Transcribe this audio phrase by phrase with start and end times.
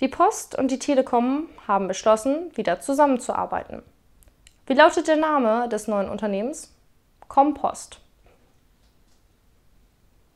[0.00, 3.82] Die Post und die Telekom haben beschlossen, wieder zusammenzuarbeiten.
[4.66, 6.72] Wie lautet der Name des neuen Unternehmens?
[7.26, 8.00] Compost.